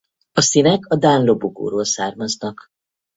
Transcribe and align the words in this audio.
A 0.31 0.41
színek 0.41 0.85
a 0.85 0.95
dán 0.95 1.23
lobogóról 1.23 1.85
származnak. 1.85 2.67